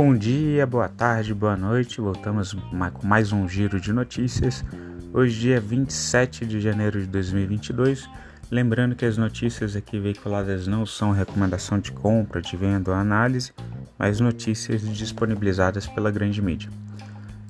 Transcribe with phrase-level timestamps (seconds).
[0.00, 2.00] Bom dia, boa tarde, boa noite.
[2.00, 4.64] Voltamos com mais um giro de notícias.
[5.12, 8.08] Hoje, dia 27 de janeiro de 2022.
[8.48, 13.52] Lembrando que as notícias aqui veiculadas não são recomendação de compra, de venda ou análise,
[13.98, 16.70] mas notícias disponibilizadas pela grande mídia.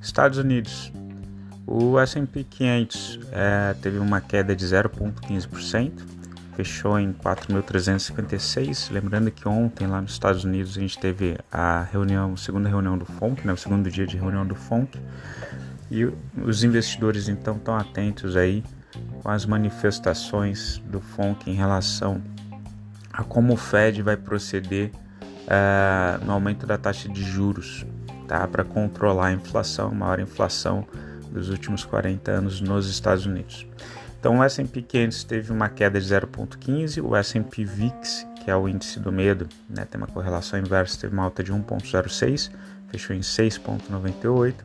[0.01, 0.91] Estados Unidos.
[1.67, 5.91] O S&P 500 é, teve uma queda de 0,15%
[6.59, 8.91] fechou em 4.356.
[8.91, 12.97] Lembrando que ontem lá nos Estados Unidos a gente teve a reunião, a segunda reunião
[12.97, 14.99] do FONC, né, o segundo dia de reunião do FONC,
[15.89, 16.03] e
[16.43, 18.61] os investidores então estão atentos aí
[19.23, 22.21] com as manifestações do FONC em relação
[23.13, 24.91] a como o Fed vai proceder
[25.23, 27.85] uh, no aumento da taxa de juros,
[28.27, 30.85] tá, para controlar a inflação, maior inflação
[31.31, 33.65] dos últimos 40 anos nos Estados Unidos.
[34.19, 38.67] Então o S&P 500 teve uma queda de 0,15, o S&P VIX, que é o
[38.67, 42.51] índice do medo, né, tem uma correlação inversa, teve uma alta de 1,06,
[42.89, 44.55] fechou em 6,98.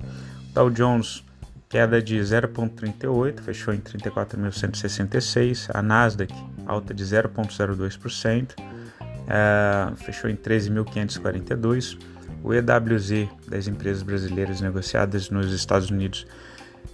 [0.52, 1.24] Dow Jones
[1.68, 5.70] queda de 0,38, fechou em 34.166.
[5.72, 6.34] A Nasdaq
[6.66, 8.54] alta de 0,02%,
[9.28, 11.98] é, fechou em 13.542.
[12.42, 16.26] O EWZ das empresas brasileiras negociadas nos Estados Unidos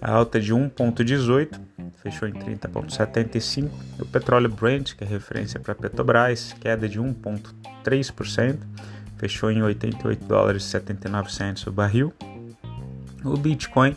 [0.00, 1.60] alta de 1,18
[2.02, 3.68] fechou em 30,75.
[3.98, 8.58] O petróleo Brent, que é referência para Petrobras, queda de 1,3%,
[9.18, 12.12] fechou em 88 dólares e 79 centos o barril.
[13.22, 13.94] O Bitcoin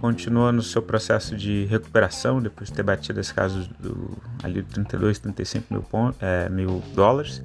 [0.00, 5.18] continua no seu processo de recuperação depois de ter batido as casas do ali 32,
[5.18, 5.84] 35 mil,
[6.20, 7.42] é, mil dólares.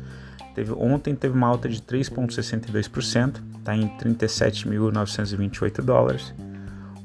[0.54, 6.34] Teve, ontem teve uma alta de 3,62%, está em 37.928 dólares.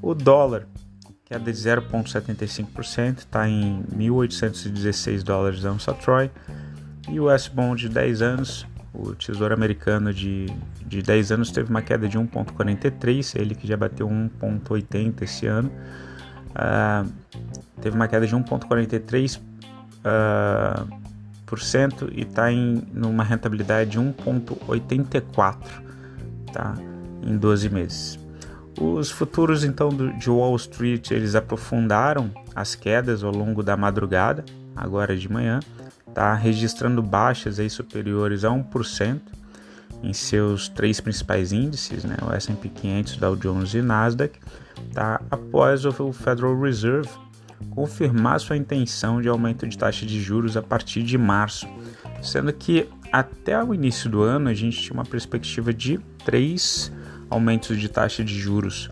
[0.07, 0.67] O dólar
[1.25, 6.31] queda de 0,75%, está em 1.816 dólares a Troy.
[7.09, 10.45] E o S-Bond de 10 anos, o Tesouro Americano de,
[10.87, 15.73] de 10 anos teve uma queda de 1,43, ele que já bateu 1,80 esse ano,
[16.51, 17.11] uh,
[17.81, 19.41] teve uma queda de 1,43%
[22.03, 25.57] uh, e está em numa rentabilidade de 1,84
[26.53, 26.75] tá,
[27.23, 28.24] em 12 meses.
[28.81, 35.17] Os futuros então de Wall Street eles aprofundaram as quedas ao longo da madrugada, agora
[35.17, 35.61] de manhã,
[36.13, 39.21] tá registrando baixas aí superiores a 1%
[40.03, 44.39] em seus três principais índices, né, o S&P 500, Dow Jones e Nasdaq,
[44.93, 45.21] tá?
[45.31, 47.09] Após o Federal Reserve
[47.71, 51.67] confirmar sua intenção de aumento de taxa de juros a partir de março,
[52.23, 56.93] sendo que até o início do ano a gente tinha uma perspectiva de 3
[57.31, 58.91] aumentos de taxa de juros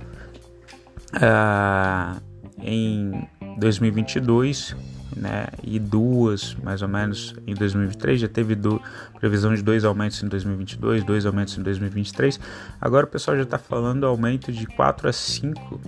[1.14, 2.20] uh,
[2.60, 3.28] em
[3.58, 4.76] 2022
[5.16, 8.20] né, e duas mais ou menos em 2023.
[8.20, 8.80] Já teve do,
[9.18, 12.40] previsão de dois aumentos em 2022, dois aumentos em 2023.
[12.80, 15.80] Agora o pessoal já está falando aumento de 4 a 5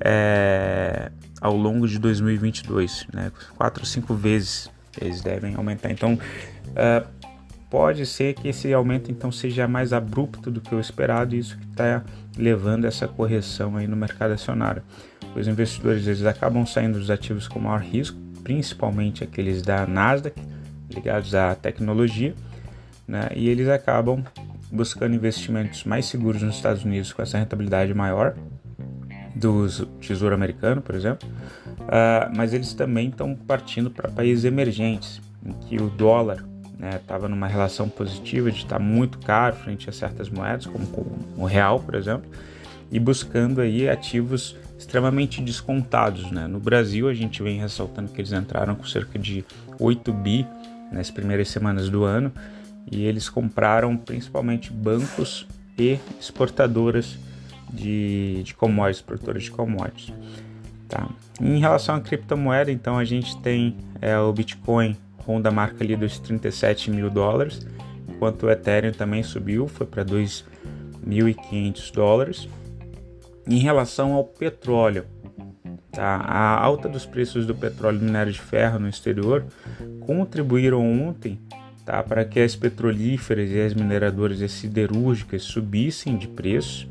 [0.00, 1.10] é,
[1.40, 4.70] ao longo de 2022, né, 4 a 5 vezes
[5.00, 5.90] eles devem aumentar.
[5.90, 7.27] Então, uh,
[7.70, 11.56] pode ser que esse aumento então seja mais abrupto do que o esperado e isso
[11.58, 12.02] que está
[12.36, 14.82] levando essa correção aí no mercado acionário.
[15.36, 20.40] Os investidores eles acabam saindo dos ativos com maior risco, principalmente aqueles da Nasdaq
[20.90, 22.34] ligados à tecnologia,
[23.06, 23.28] né?
[23.34, 24.24] e eles acabam
[24.70, 28.34] buscando investimentos mais seguros nos Estados Unidos com essa rentabilidade maior
[29.34, 29.68] do
[30.00, 35.76] Tesouro Americano, por exemplo, uh, mas eles também estão partindo para países emergentes, em que
[35.76, 36.44] o dólar
[36.80, 40.86] estava né, numa relação positiva de estar muito caro frente a certas moedas, como
[41.36, 42.30] o real, por exemplo,
[42.90, 46.30] e buscando aí ativos extremamente descontados.
[46.30, 46.46] Né?
[46.46, 49.44] No Brasil, a gente vem ressaltando que eles entraram com cerca de
[49.78, 50.46] 8 bi
[50.92, 52.32] nas primeiras semanas do ano
[52.90, 55.46] e eles compraram principalmente bancos
[55.78, 57.18] e exportadoras
[57.72, 60.14] de, de commodities, produtoras de commodities.
[60.88, 61.08] Tá?
[61.40, 64.96] Em relação à criptomoeda, então a gente tem é, o Bitcoin
[65.28, 67.66] ronda a marca ali dos 37 mil dólares,
[68.08, 72.48] enquanto o Ethereum também subiu, foi para 2.500 dólares.
[73.46, 75.04] Em relação ao petróleo,
[75.92, 76.16] tá?
[76.16, 79.44] a alta dos preços do petróleo e minério de ferro no exterior
[80.00, 81.38] contribuíram ontem
[81.84, 82.02] tá?
[82.02, 86.88] para que as petrolíferas e as mineradoras e as siderúrgicas subissem de preço.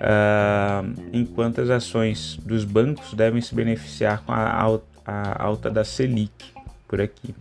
[0.00, 5.84] Uh, enquanto as ações dos bancos devem se beneficiar com a alta, a alta da
[5.84, 6.32] Selic
[6.90, 7.32] por aqui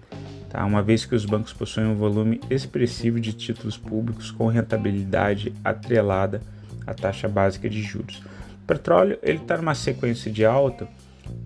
[0.48, 0.64] tá?
[0.64, 6.40] uma vez que os bancos possuem um volume expressivo de títulos públicos com rentabilidade atrelada
[6.86, 8.22] à taxa básica de juros.
[8.64, 10.88] O petróleo está numa sequência de alta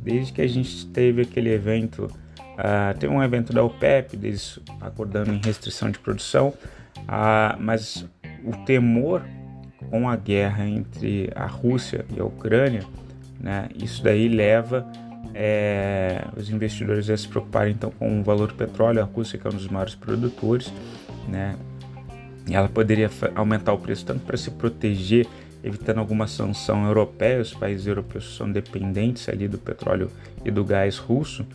[0.04, 5.42] desde que a gente teve aquele evento, uh, um evento da OPEP, deles acordando em
[5.44, 6.50] restrição de produção,
[7.00, 8.06] uh, mas
[8.44, 9.24] o temor
[9.90, 12.84] com a guerra entre a Rússia e a Ucrânia,
[13.40, 14.90] né, isso daí leva
[15.34, 19.48] é, os investidores a se preocuparem então com o valor do petróleo, a Rússia que
[19.48, 20.72] é um dos maiores produtores,
[21.28, 21.56] né,
[22.48, 25.28] e ela poderia aumentar o preço tanto para se proteger,
[25.64, 30.12] evitando alguma sanção europeia, os países europeus são dependentes ali do petróleo
[30.44, 31.46] e do gás russo,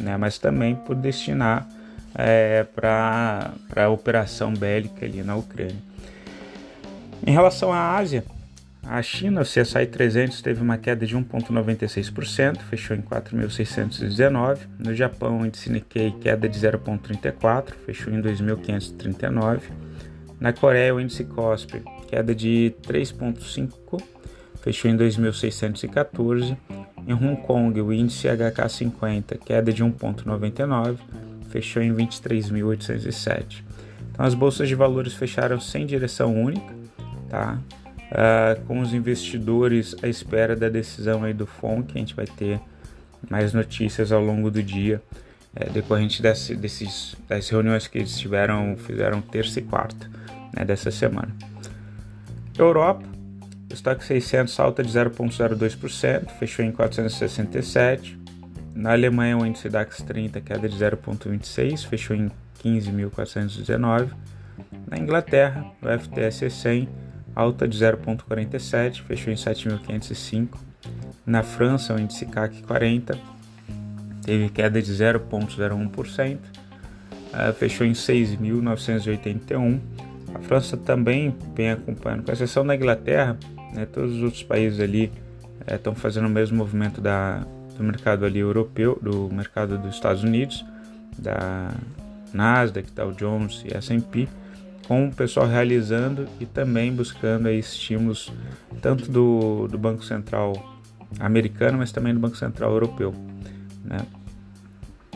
[0.00, 1.68] né, mas também por destinar
[2.14, 5.76] é, para a operação bélica ali na Ucrânia.
[7.24, 8.24] Em relação à Ásia,
[8.84, 14.58] a China, o CSI 300 teve uma queda de 1,96%, fechou em 4.619.
[14.78, 19.60] No Japão, o índice Nikkei queda de 0,34, fechou em 2.539.
[20.40, 24.02] Na Coreia, o índice KOSPI queda de 3,5,
[24.60, 26.56] fechou em 2.614.
[27.06, 30.98] Em Hong Kong, o índice HK50 queda de 1,99,
[31.48, 33.62] fechou em 23.807.
[34.10, 36.74] Então, as bolsas de valores fecharam sem direção única,
[37.28, 37.58] tá?
[38.12, 41.92] Uh, com os investidores à espera da decisão aí do FONC.
[41.94, 42.60] A gente vai ter
[43.28, 45.02] mais notícias ao longo do dia,
[45.54, 50.10] é, decorrente desse, desses, das reuniões que eles tiveram, fizeram terça e quarta
[50.56, 51.34] né, dessa semana.
[52.58, 53.04] Europa,
[53.70, 58.18] o estoque 600 salta de 0,02%, fechou em 467.
[58.74, 62.30] Na Alemanha, o índice DAX 30 queda de 0,26, fechou em
[62.62, 64.10] 15.419.
[64.90, 66.88] Na Inglaterra, o FTSE 100
[67.34, 70.58] alta de 0,47, fechou em 7.505.
[71.24, 73.18] Na França, o índice CAC 40
[74.22, 79.80] teve queda de 0,01%, uh, fechou em 6.981.
[80.34, 83.36] A França também vem acompanhando, com exceção da Inglaterra,
[83.74, 85.12] né, todos os outros países ali
[85.66, 87.46] estão eh, fazendo o mesmo movimento da,
[87.76, 90.64] do mercado ali europeu, do mercado dos Estados Unidos,
[91.18, 91.70] da
[92.32, 94.28] Nasdaq, Dow Jones e S&P
[94.92, 98.30] com o pessoal realizando e também buscando aí estímulos
[98.82, 100.52] tanto do, do Banco Central
[101.18, 103.14] americano, mas também do Banco Central europeu.
[103.82, 104.00] Né?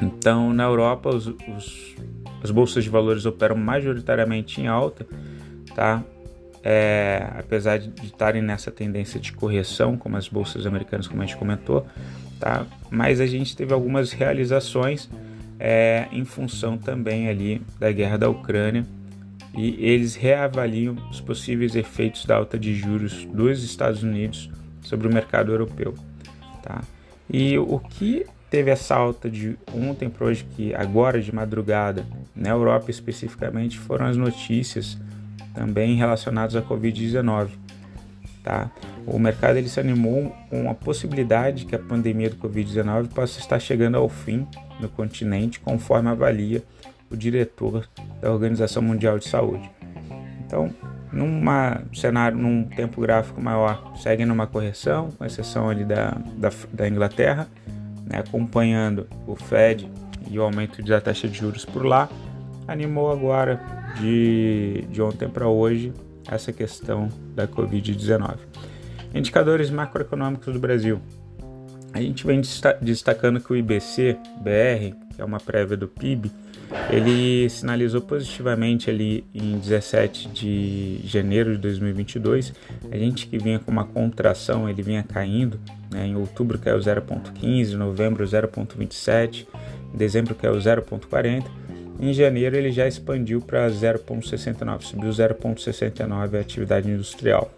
[0.00, 1.94] Então, na Europa, os, os,
[2.43, 5.06] as bolsas de valores operam majoritariamente em alta,
[5.75, 6.02] tá?
[6.62, 11.37] É, apesar de estarem nessa tendência de correção, como as bolsas americanas, como a gente
[11.37, 11.87] comentou,
[12.40, 12.64] tá?
[12.90, 15.11] Mas a gente teve algumas realizações
[15.61, 18.87] é, em função também ali da guerra da Ucrânia
[19.54, 24.50] e eles reavaliam os possíveis efeitos da alta de juros dos Estados Unidos
[24.82, 25.94] sobre o mercado europeu.
[26.62, 26.82] Tá?
[27.28, 32.50] E o que teve essa alta de ontem para hoje, que agora de madrugada, na
[32.50, 34.98] Europa especificamente, foram as notícias
[35.54, 37.49] também relacionadas à Covid-19.
[38.42, 38.70] Tá?
[39.06, 43.58] O mercado ele se animou com a possibilidade que a pandemia do Covid-19 possa estar
[43.58, 44.46] chegando ao fim
[44.81, 46.62] no continente, conforme avalia
[47.11, 47.88] o diretor
[48.20, 49.70] da Organização Mundial de Saúde.
[50.44, 50.73] Então,
[51.12, 51.43] num
[51.94, 57.49] cenário, num tempo gráfico maior, segue numa correção, com exceção ali da, da, da Inglaterra,
[58.05, 59.91] né, acompanhando o Fed
[60.31, 62.08] e o aumento da taxa de juros por lá,
[62.69, 63.61] animou agora
[64.00, 65.93] de, de ontem para hoje
[66.29, 68.37] essa questão da Covid-19.
[69.14, 71.00] Indicadores macroeconômicos do Brasil.
[71.93, 72.43] A gente vem
[72.82, 76.31] destacando que o IBC BR, que é uma prévia do PIB,
[76.90, 82.52] ele sinalizou positivamente ali em 17 de janeiro de 2022.
[82.90, 85.61] A gente que vinha com uma contração, ele vinha caindo.
[85.90, 86.06] Né?
[86.06, 89.46] Em outubro caiu 0,15, em novembro 0,27,
[89.94, 91.44] em dezembro caiu 0,40.
[91.99, 97.50] Em janeiro ele já expandiu para 0,69, subiu 0,69 a atividade industrial.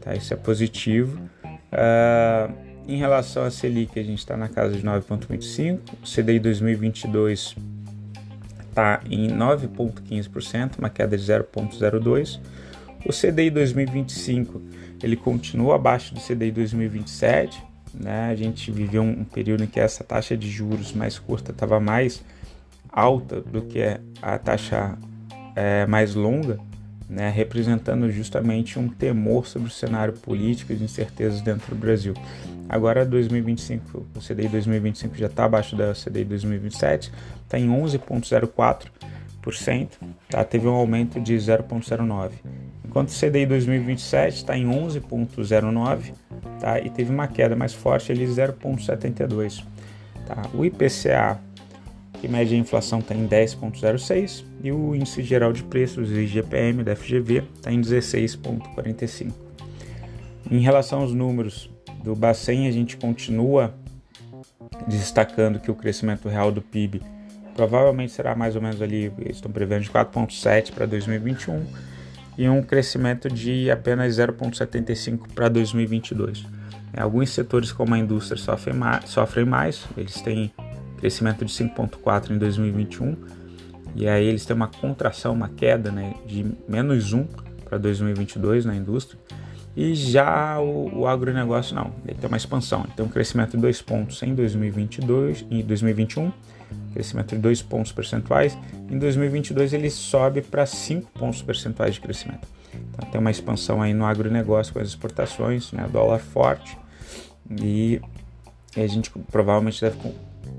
[0.00, 0.14] Tá?
[0.14, 1.18] Isso é positivo.
[1.44, 2.52] Uh,
[2.88, 7.56] em relação à Selic, a gente está na casa de 9,25, CDI 2022
[8.76, 12.38] está em 9,15%, uma queda de 0,02%.
[13.06, 14.60] O CDI 2025
[15.02, 17.62] ele continua abaixo do CDI 2027.
[17.94, 18.28] Né?
[18.30, 22.22] A gente viveu um período em que essa taxa de juros mais curta estava mais
[22.90, 23.80] alta do que
[24.20, 24.98] a taxa
[25.54, 26.58] é, mais longa,
[27.08, 27.30] né?
[27.30, 32.12] representando justamente um temor sobre o cenário político e de incertezas dentro do Brasil.
[32.68, 37.12] Agora 2025, o CDI 2025 já está abaixo da CDI 2027,
[37.44, 39.88] está em 11,04%,
[40.28, 40.44] tá?
[40.44, 42.30] teve um aumento de 0,09%.
[42.84, 46.12] Enquanto o CDI 2027 está em 11,09%
[46.60, 46.80] tá?
[46.80, 49.62] e teve uma queda mais forte ali 0,72%.
[50.26, 50.42] Tá?
[50.52, 51.38] O IPCA,
[52.20, 56.96] que mede a inflação, está em 10,06% e o Índice Geral de Preços, IGPM, da
[56.96, 59.32] FGV, está em 16,45%.
[60.50, 61.70] Em relação aos números
[62.02, 63.74] do Bacen, a gente continua
[64.86, 67.02] destacando que o crescimento real do PIB
[67.54, 71.64] provavelmente será mais ou menos ali, estão prevendo de 4,7 para 2021.
[72.38, 76.44] e um crescimento de apenas 0,75 para 2022.
[76.92, 80.52] É, alguns setores, como a indústria, sofrem mais, sofrem mais eles têm
[80.96, 83.16] crescimento de 5,4 em 2021,
[83.94, 87.24] e aí eles têm uma contração, uma queda né, de menos 1
[87.64, 89.18] para 2022 na indústria.
[89.74, 93.58] E já o, o agronegócio não, ele tem uma expansão, ele tem um crescimento de
[93.58, 96.32] 2 pontos em 2022 em 2021,
[96.94, 98.56] crescimento de 2 pontos percentuais.
[98.90, 102.48] Em 2022 ele sobe para 5 pontos percentuais de crescimento.
[102.74, 106.78] Então tem uma expansão aí no agronegócio com as exportações, né, dólar forte
[107.50, 108.00] e
[108.76, 109.96] a gente provavelmente deve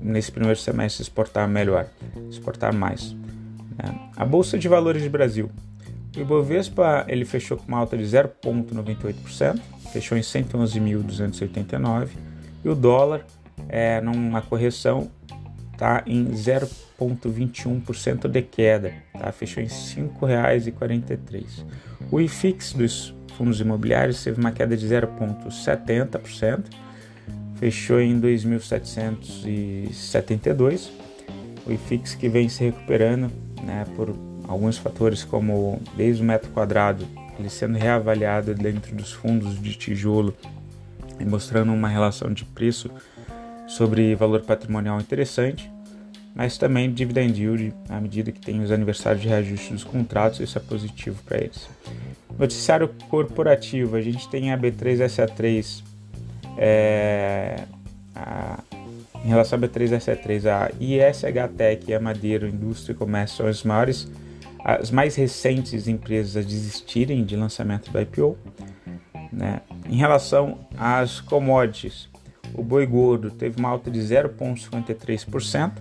[0.00, 1.86] nesse primeiro semestre exportar melhor,
[2.30, 3.16] exportar mais.
[3.76, 4.10] Né?
[4.16, 5.50] A bolsa de valores do Brasil
[6.18, 9.60] o Ibovespa ele fechou com uma alta de 0,98%,
[9.92, 12.08] fechou em 111.289
[12.64, 13.24] e o dólar
[13.68, 15.08] é, numa correção
[15.72, 19.30] está em 0,21% de queda, tá?
[19.30, 21.64] fechou em R$ 5,43.
[22.10, 26.64] O IFIX dos fundos imobiliários teve uma queda de 0,70%,
[27.58, 30.90] fechou em 2.772.
[31.66, 33.30] O IFIX que vem se recuperando
[33.62, 34.14] né, por
[34.46, 37.04] alguns fatores como desde o metro quadrado
[37.38, 40.34] ele sendo reavaliado dentro dos fundos de tijolo
[41.20, 42.88] e mostrando uma relação de preço
[43.66, 45.68] sobre valor patrimonial interessante,
[46.34, 50.58] mas também dividend yield à medida que tem os aniversários de reajuste dos contratos, isso
[50.58, 51.70] é positivo para eles.
[52.38, 55.87] Noticiário corporativo, a gente tem a B3SA3
[56.58, 57.64] é,
[58.14, 58.58] a,
[59.24, 63.62] em relação à B3SA3, a ISH Tech e a Madeira Indústria e Comércio são as
[63.62, 64.08] maiores
[64.64, 68.36] as mais recentes empresas a desistirem de lançamento do IPO.
[69.32, 69.62] Né?
[69.88, 72.10] Em relação às commodities,
[72.54, 75.72] o boi gordo teve uma alta de 0,53%,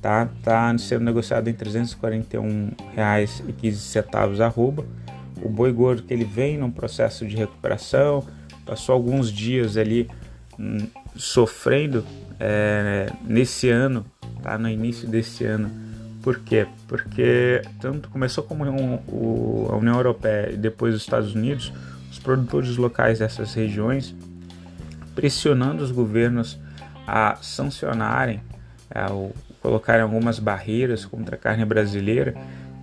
[0.00, 0.28] tá?
[0.42, 4.84] Tá sendo negociado em R$ 341,15 arroba.
[5.42, 8.22] O boi gordo que ele vem num processo de recuperação,
[8.68, 10.08] passou alguns dias ali
[10.58, 12.04] hum, sofrendo
[12.38, 14.04] é, nesse ano,
[14.42, 14.58] tá?
[14.58, 15.88] No início desse ano
[16.22, 16.66] por quê?
[16.86, 21.72] Porque tanto começou como um, o, a União Europeia e depois os Estados Unidos,
[22.10, 24.14] os produtores locais dessas regiões
[25.14, 26.58] pressionando os governos
[27.06, 28.40] a sancionarem,
[28.94, 29.06] a,
[29.62, 32.34] colocarem algumas barreiras contra a carne brasileira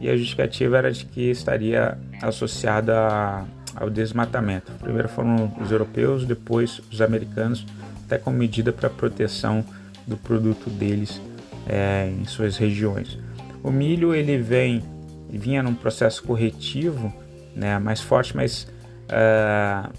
[0.01, 4.71] e a justificativa era de que estaria associada a, ao desmatamento.
[4.79, 7.65] Primeiro foram os europeus, depois os americanos,
[8.05, 9.63] até como medida para proteção
[10.07, 11.21] do produto deles
[11.67, 13.17] é, em suas regiões.
[13.63, 14.83] O milho ele vem
[15.29, 17.13] vinha num processo corretivo,
[17.55, 18.67] né, mais forte, mas
[19.09, 19.91] uh,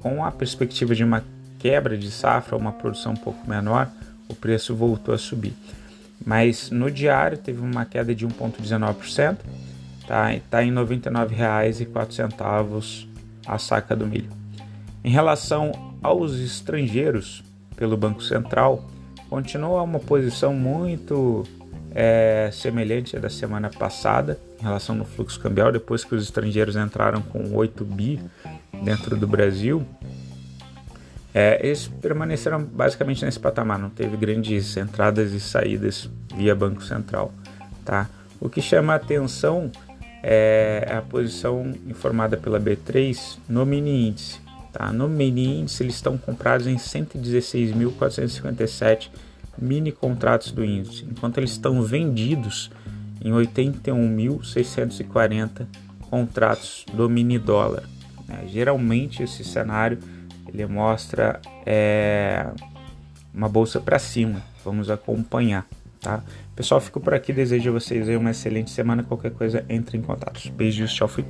[0.00, 1.24] com a perspectiva de uma
[1.58, 3.90] quebra de safra, uma produção um pouco menor,
[4.28, 5.54] o preço voltou a subir.
[6.24, 9.38] Mas no diário teve uma queda de 1,19%,
[10.06, 10.34] tá?
[10.34, 13.13] Está em R$ 99,04
[13.46, 14.30] a saca do milho.
[15.02, 15.72] Em relação
[16.02, 17.42] aos estrangeiros,
[17.76, 18.84] pelo Banco Central,
[19.28, 21.44] continua uma posição muito
[21.94, 26.74] é semelhante à da semana passada em relação no fluxo cambial, depois que os estrangeiros
[26.74, 28.20] entraram com 8 bi
[28.82, 29.86] dentro do Brasil.
[31.32, 37.32] É, eles permaneceram basicamente nesse patamar, não teve grandes entradas e saídas via Banco Central.
[37.84, 38.08] Tá?
[38.40, 39.70] O que chama a atenção
[40.26, 44.40] é a posição informada pela B3 no mini índice.
[44.72, 44.90] Tá?
[44.90, 49.10] No mini índice eles estão comprados em 116.457
[49.58, 52.70] mini contratos do índice, enquanto eles estão vendidos
[53.22, 55.66] em 81.640
[56.08, 57.84] contratos do mini dólar.
[58.26, 59.98] É, geralmente esse cenário
[60.48, 62.46] ele mostra é,
[63.32, 64.42] uma bolsa para cima.
[64.64, 65.66] Vamos acompanhar,
[66.04, 66.22] tá?
[66.54, 67.32] Pessoal, fico por aqui.
[67.32, 69.02] Desejo a vocês uma excelente semana.
[69.02, 70.52] Qualquer coisa, entre em contato.
[70.52, 71.24] Beijos, tchau, fui.